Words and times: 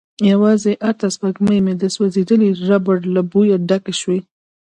يواځې 0.31 0.71
ارته 0.89 1.07
سپږمې 1.15 1.55
يې 1.65 1.73
د 1.81 1.83
سوځيدلې 1.95 2.49
ربړ 2.69 2.97
له 3.13 3.21
بويه 3.31 3.57
ډکې 3.69 3.93
شوې. 4.01 4.19